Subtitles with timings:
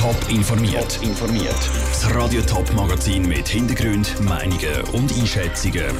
[0.00, 0.98] Top informiert.
[1.02, 1.70] informiert.
[1.90, 5.94] Das Radio Top Magazin mit Hintergrund, Meinungen und Einschätzungen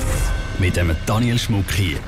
[0.59, 1.99] mit dem Daniel Schmuck hier.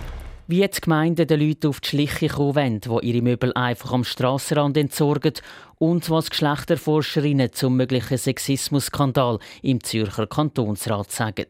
[0.46, 4.04] Wie jetzt Gemeinden den Leuten auf die Schliche kommen wollen, die ihre Möbel einfach am
[4.04, 5.34] Strassenrand entsorgen
[5.76, 11.48] und was Geschlechterforscherinnen zum möglichen Sexismusskandal im Zürcher Kantonsrat sagen.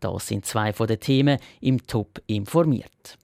[0.00, 3.18] Das sind zwei von den Themen im Top informiert.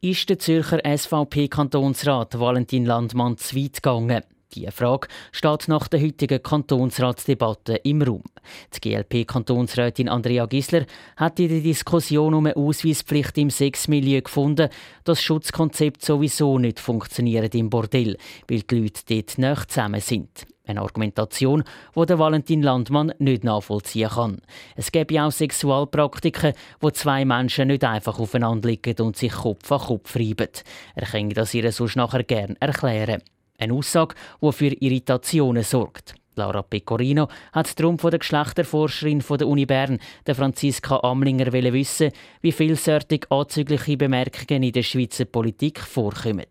[0.00, 4.22] Ist der Zürcher SVP-Kantonsrat Valentin Landmann zu weit gegangen?
[4.54, 8.22] Diese Frage steht nach der heutigen Kantonsratsdebatte im Raum.
[8.74, 10.86] Die GLP-Kantonsrätin Andrea Gisler
[11.16, 14.68] hat in der Diskussion um eine Ausweispflicht im Sexmilieu gefunden,
[15.04, 18.16] dass das Schutzkonzept sowieso nicht funktioniert im Bordell,
[18.48, 20.46] weil die Leute dort nicht zusammen sind.
[20.64, 21.64] Eine Argumentation,
[21.96, 24.40] die der Valentin Landmann nicht nachvollziehen kann.
[24.76, 29.80] Es gäbe auch Sexualpraktiken, wo zwei Menschen nicht einfach aufeinander liegen und sich Kopf an
[29.80, 30.50] Kopf reiben.
[30.94, 33.22] Er kann das ihr sonst nachher gern erklären.
[33.60, 36.14] Eine Aussage, die für Irritationen sorgt.
[36.36, 42.12] Laura Pecorino hat darum von der Geschlechterforscherin von der Uni Bern, der Franziska Amlinger, wissen,
[42.40, 46.46] wie vielseitig anzügliche Bemerkungen in der Schweizer Politik vorkommen.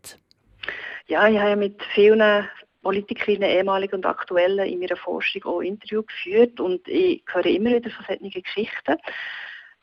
[1.07, 2.45] Ja, ich habe mit vielen
[2.83, 7.89] Politikerinnen, ehemaligen und aktuellen, in meiner Forschung auch Interviews geführt und ich höre immer wieder
[7.89, 8.97] von solchen Geschichten.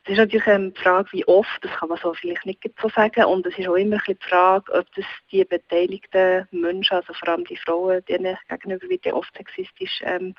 [0.07, 3.25] Es ist natürlich die Frage, wie oft, das kann man so vielleicht nicht so sagen.
[3.25, 7.47] Und es ist auch immer die Frage, ob das die beteiligten Menschen, also vor allem
[7.47, 10.35] die Frauen, denen gegenüber wird oft sexistisch ähm,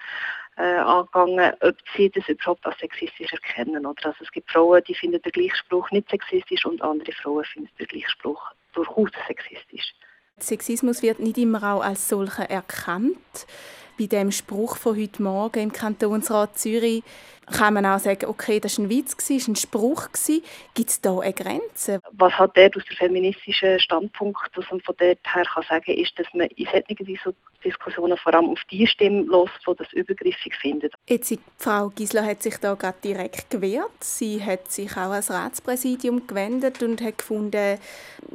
[0.58, 3.88] äh, angegangen, ob sie das überhaupt als sexistisch erkennen.
[3.88, 4.06] Oder?
[4.06, 7.88] Also es gibt Frauen, die finden den Gleichspruch nicht sexistisch und andere Frauen finden den
[7.88, 9.96] Gleichspruch durchaus sexistisch.
[10.38, 13.48] Sexismus wird nicht immer auch als solcher erkannt.
[13.98, 17.02] Bei dem Spruch von heute Morgen im Kantonsrat Zürich
[17.46, 20.08] kann man auch sagen, okay, das war ein Witz, das war ein Spruch.
[20.74, 22.02] Gibt es da eine Grenze?
[22.12, 26.18] Was halt der aus der feministischen Standpunkt, was man von dort her kann sagen ist,
[26.20, 30.94] dass man in solchen Diskussionen vor allem auf die Stimme los, die das übergriffig findet.
[31.08, 34.04] Jetzt, Frau Gisler hat sich da gerade direkt gewehrt.
[34.04, 37.80] Sie hat sich auch als Ratspräsidium gewendet und hat gefunden,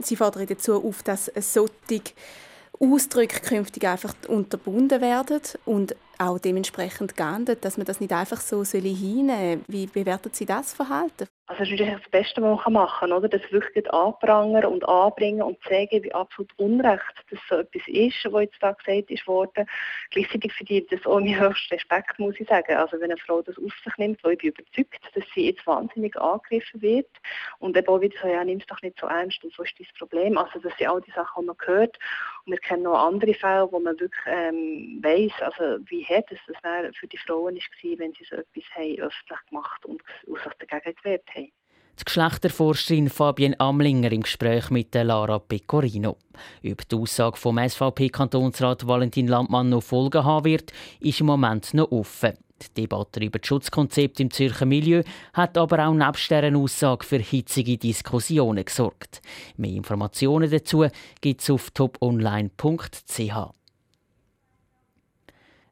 [0.01, 2.13] sie fordert dazu auf, dass es solche
[2.81, 8.65] Ausdrücke künftig einfach unterbunden werden und auch dementsprechend geahndet, dass man das nicht einfach so
[8.65, 9.65] hinnehmen soll.
[9.69, 11.27] Wie bewertet Sie das Verhalten?
[11.51, 13.29] Also das ist das Beste, was man machen kann, oder?
[13.29, 18.43] Das wirklich anprangern und anbringen und zeigen, wie absolut unrecht das so etwas ist, was
[18.43, 19.67] jetzt da gesagt ist worden.
[20.13, 22.77] Gleichzeitig verdient das auch meinen höchsten Respekt, muss ich sagen.
[22.77, 25.67] Also wenn eine Frau das auf sich nimmt, weil ich bin überzeugt, dass sie jetzt
[25.67, 27.11] wahnsinnig angegriffen wird
[27.59, 29.75] und eben auch wieder so, ja, nimm es doch nicht so ernst und so ist
[29.77, 30.39] das Problem.
[30.39, 31.99] Also das sind all die Sachen, die man hört.
[32.47, 36.39] Und wir kennen noch andere Fälle, wo man wirklich ähm, weiss, also wie hart es
[36.47, 40.95] das für die Frauen war, wenn sie so etwas haben, öffentlich gemacht und sich dagegen
[40.95, 41.40] gewehrt haben.
[42.01, 46.17] Die Geschlechterforscherin Fabienne Amlinger im Gespräch mit Lara Pecorino.
[46.65, 51.93] Ob die Aussage vom SVP-Kantonsrat Valentin Landmann noch Folgen haben wird, ist im Moment noch
[51.93, 52.33] offen.
[52.63, 55.03] Die Debatte über das Schutzkonzept im Zürcher Milieu
[55.35, 59.21] hat aber auch nebst dieser Aussage für hitzige Diskussionen gesorgt.
[59.59, 60.87] Mehr Informationen dazu
[61.21, 63.60] gibt es auf toponline.ch.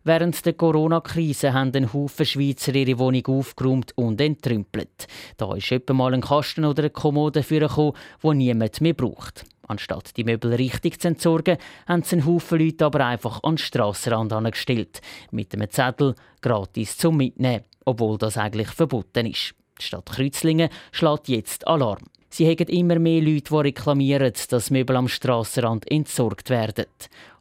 [0.08, 5.06] Während der Corona-Krise haben ein Haufen Schweizer ihre Wohnung aufgeräumt und entrümpelt.
[5.36, 7.92] Da ist etwa mal ein Kasten oder eine Kommode vorgekommen,
[8.22, 9.44] die niemand mehr braucht.
[9.66, 13.58] Anstatt die Möbel richtig zu entsorgen, haben sie einen Haufen Leute aber einfach an den
[13.58, 15.02] Strassenrand angestellt.
[15.30, 19.52] Mit einem Zettel gratis zum Mitnehmen, obwohl das eigentlich verboten ist.
[19.78, 22.04] Die Stadt Kreuzlingen schlägt jetzt Alarm.
[22.30, 26.86] Sie haben immer mehr Leute, die reklamieren, dass Möbel am Strassenrand entsorgt werden.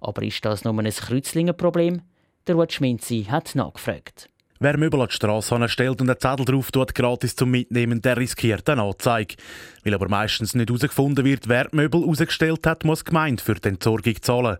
[0.01, 2.01] Aber ist das nur ein Kreuzlingen-Problem?
[2.47, 4.29] Der Ruud Schminzi hat nachgefragt.
[4.59, 8.15] Wer Möbel an die Straße stellt und einen Zettel drauf tut, gratis zum Mitnehmen, der
[8.15, 9.35] riskiert eine Anzeige.
[9.83, 13.67] Weil aber meistens nicht herausgefunden wird, wer Möbel rausgestellt hat, muss die Gemeinde für die
[13.67, 14.57] Entsorgung zahlen.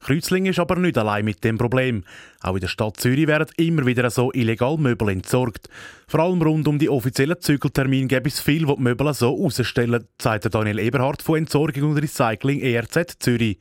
[0.00, 2.02] Kreuzling ist aber nicht allein mit dem Problem.
[2.40, 5.68] Auch in der Stadt Zürich werden immer wieder so illegal Möbel entsorgt.
[6.08, 10.08] Vor allem rund um die offiziellen Zügeltermine gibt es viel, die die Möbel so rausstellen,
[10.20, 13.58] sagt Daniel Eberhardt von Entsorgung und Recycling ERZ Zürich.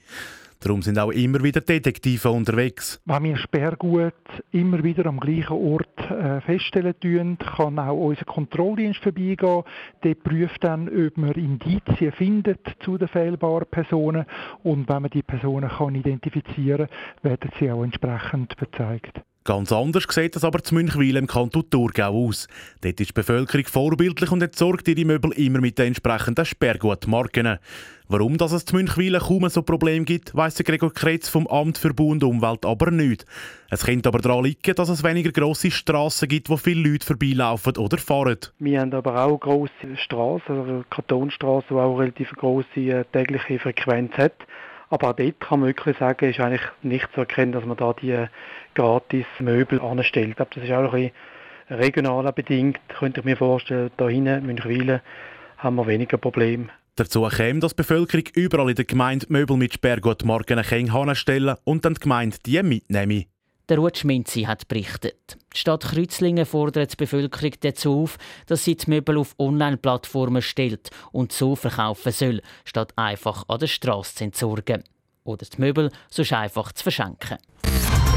[0.59, 2.99] Darum sind auch immer wieder Detektive unterwegs.
[3.05, 4.13] Wenn wir Sperrgut
[4.51, 9.63] immer wieder am gleichen Ort äh, feststellen tun, kann auch unser Kontrolldienst vorbeigehen.
[10.03, 14.25] Der prüft dann, ob man Indizien findet zu den fehlbaren Personen
[14.63, 16.87] und wenn man die Personen kann identifizieren
[17.21, 19.21] kann, werden sie auch entsprechend bezeigt.
[19.47, 22.49] Ganz anders sieht das aber zu Münchwil im Kanton Thurgau aus.
[22.81, 27.57] Dort ist die Bevölkerung vorbildlich und entsorgt ihre Möbel immer mit den entsprechenden Sperrgutmarken.
[28.09, 31.93] Warum dass es zu Münchwil kaum so Problem gibt, weiss Gregor Kretz vom Amt für
[31.93, 33.25] Bau und Umwelt aber nicht.
[33.69, 37.77] Es könnte aber daran liegen, dass es weniger grosse Strassen gibt, wo viele Leute vorbeilaufen
[37.77, 38.39] oder fahren.
[38.59, 43.59] Wir haben aber auch grosse Strassen, also Kantonstraßen, die auch eine relativ grosse äh, tägliche
[43.59, 44.33] Frequenz hat.
[44.89, 47.93] Aber auch dort kann man wirklich sagen, ist eigentlich nicht zu erkennen, dass man da
[47.93, 48.25] die
[48.77, 50.29] gratis Möbel anstellt.
[50.29, 51.11] Ich glaube, das ist auch ein
[51.69, 53.89] bisschen regional bedingt, könnte ich mir vorstellen.
[53.97, 55.01] Da hinten, Münchwilen,
[55.57, 56.69] haben wir weniger Probleme.
[56.95, 60.63] Dazu käme, dass die Bevölkerung überall in der Gemeinde Möbel mit Sperrgut morgen
[61.15, 63.25] stellen und dann die Gemeinde die mitnehmen.
[63.69, 65.37] Der Ruth Schminzi hat berichtet.
[65.53, 70.89] Die Stadt Kreuzlingen fordert die Bevölkerung dazu auf, dass sie die Möbel auf Online-Plattformen stellt
[71.11, 74.83] und so verkaufen soll, statt einfach an der Straße zu entsorgen.
[75.25, 77.37] Oder die Möbel sonst einfach zu verschenken.